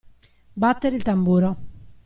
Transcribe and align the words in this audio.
Battere 0.61 0.95
il 0.95 1.03
tamburo. 1.03 1.55